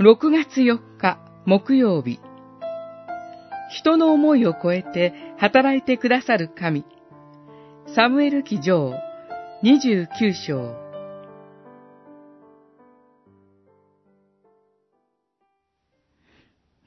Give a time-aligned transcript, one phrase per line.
[0.00, 2.20] 6月4日木曜日
[3.70, 6.84] 人の思いを超えて働いてくださる神
[7.96, 8.94] サムエル記上
[9.64, 10.88] 29章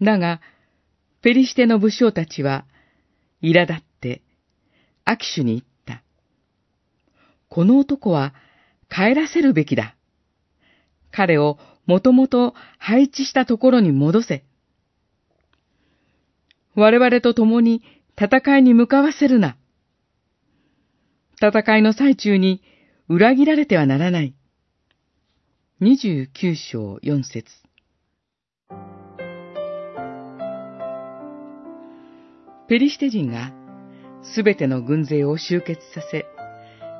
[0.01, 0.41] だが、
[1.21, 2.65] ペリシテの武将たちは、
[3.43, 4.21] 苛立って、
[5.05, 6.03] アキシュに言った。
[7.49, 8.33] この男は
[8.89, 9.95] 帰らせるべきだ。
[11.11, 14.43] 彼をもともと配置したところに戻せ。
[16.75, 17.83] 我々と共に
[18.17, 19.57] 戦いに向かわせるな。
[21.41, 22.61] 戦いの最中に
[23.09, 24.33] 裏切られてはならない。
[25.79, 27.45] 二十九章四節
[32.67, 33.51] ペリシテ人が
[34.23, 36.25] すべての軍勢を集結させ、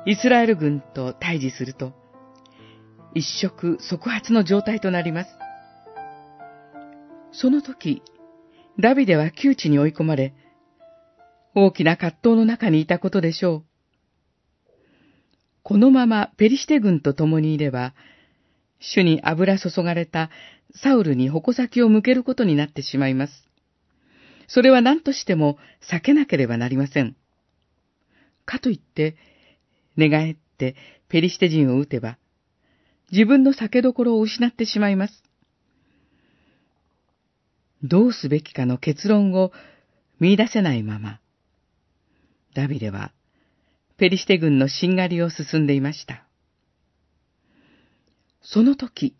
[0.04, 1.94] イスラエル軍と対峙すると、
[3.14, 5.30] 一触即発の状態となります。
[7.32, 8.02] その時、
[8.78, 10.34] ダビデは窮地に追い込まれ、
[11.54, 13.64] 大きな葛藤の中にいたことでしょう。
[15.62, 17.94] このままペリシテ軍と共にいれば、
[18.80, 20.30] 主に油注がれた
[20.74, 23.48] サウルに矛先を向けることになってしまいます。
[24.48, 27.16] それは何としても避けなければなりません。
[28.44, 29.16] かといって、
[29.96, 30.74] 寝返って
[31.08, 32.18] ペリシテ人を撃てば、
[33.12, 35.22] 自分の酒どころを失ってしまいます。
[37.82, 39.52] どうすべきかの結論を
[40.18, 41.20] 見出せないまま、
[42.54, 43.12] ダビデは
[43.98, 46.24] ペリシテ軍のしんがりを進んでいました。
[48.40, 49.14] その時、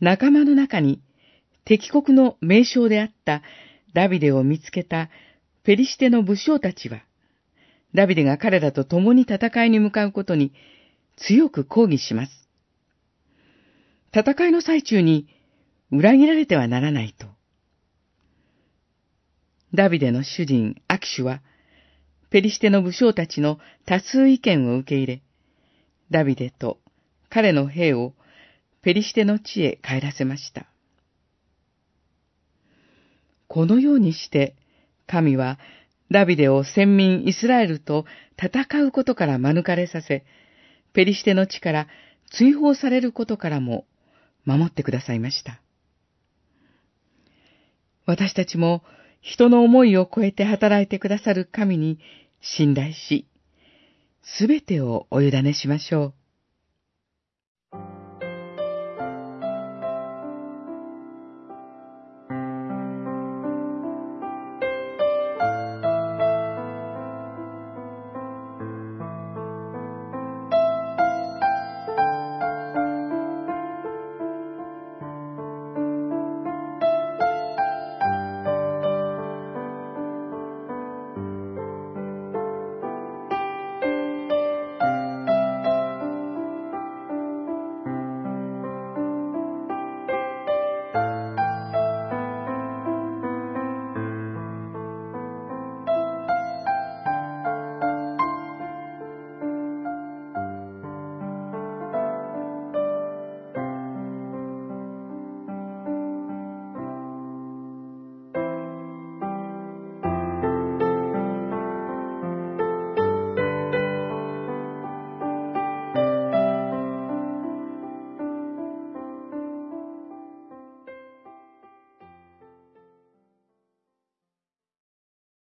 [0.00, 1.02] 仲間の中に
[1.64, 3.42] 敵国の名将であった
[3.94, 5.10] ダビデを見つけた
[5.64, 7.02] ペリシテの武将たちは、
[7.94, 10.52] ダビデが彼らと共に戦いに向かうことに
[11.16, 12.47] 強く抗議します。
[14.14, 15.28] 戦いの最中に
[15.90, 17.26] 裏切られてはならないと。
[19.74, 21.42] ダビデの主人、アキシュは、
[22.30, 25.22] ペリシテの武将たちの多数意見を受け入れ、
[26.10, 26.78] ダビデと
[27.28, 28.14] 彼の兵を
[28.82, 30.66] ペリシテの地へ帰らせました。
[33.46, 34.54] このようにして、
[35.06, 35.58] 神は
[36.10, 38.04] ダビデを先民イスラエルと
[38.38, 40.24] 戦うことから免れさせ、
[40.92, 41.88] ペリシテの地から
[42.30, 43.86] 追放されることからも
[44.44, 45.60] 守ってくださいました。
[48.06, 48.82] 私たちも
[49.20, 51.98] 人の思いを超えて働いてくださる神に
[52.40, 53.26] 信頼し、
[54.22, 56.14] すべてをお委ねしましょう。